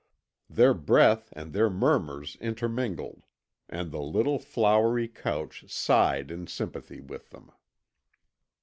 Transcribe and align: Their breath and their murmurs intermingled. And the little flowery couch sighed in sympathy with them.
Their 0.49 0.73
breath 0.73 1.29
and 1.33 1.53
their 1.53 1.69
murmurs 1.69 2.35
intermingled. 2.41 3.21
And 3.69 3.91
the 3.91 4.01
little 4.01 4.39
flowery 4.39 5.07
couch 5.07 5.65
sighed 5.67 6.31
in 6.31 6.47
sympathy 6.47 6.99
with 6.99 7.29
them. 7.29 7.51